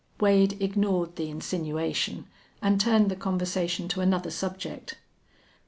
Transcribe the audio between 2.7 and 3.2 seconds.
turned the